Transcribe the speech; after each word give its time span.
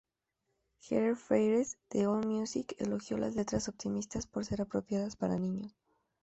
Heather 0.79 1.15
Phares 1.15 1.77
de 1.91 2.05
Allmusic 2.05 2.75
elogió 2.79 3.19
las 3.19 3.35
letras 3.35 3.69
optimistas 3.69 4.25
por 4.25 4.43
ser 4.45 4.61
apropiadas 4.63 5.15
para 5.15 5.37
niños. 5.37 5.75